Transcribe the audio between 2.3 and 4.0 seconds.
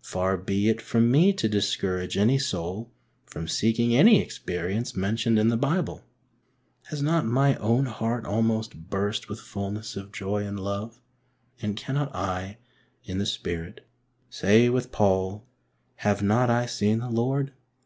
soul from seeking